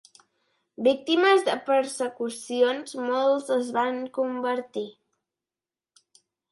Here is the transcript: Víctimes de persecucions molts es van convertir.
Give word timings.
Víctimes 0.87 1.43
de 1.49 1.55
persecucions 1.67 2.97
molts 3.11 3.55
es 3.59 3.71
van 3.79 4.01
convertir. 4.19 4.87